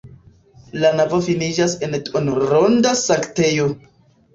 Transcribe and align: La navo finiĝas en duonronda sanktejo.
La 0.83 0.91
navo 1.01 1.21
finiĝas 1.29 1.77
en 1.89 1.95
duonronda 2.09 2.99
sanktejo. 3.07 3.75